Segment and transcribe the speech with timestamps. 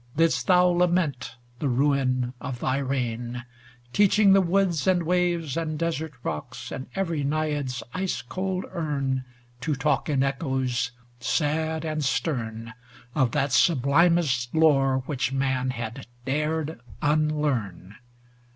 [0.17, 3.45] Didst thou lament the ruin of thy reign.
[3.93, 6.71] Teaching the woods and waves, and desert rocks.
[6.71, 9.23] And every Naiad's ice cold urn.
[9.59, 12.73] To talk in echoes sad and stern,
[13.13, 17.95] Of that sublimest lore which man had dared unlearn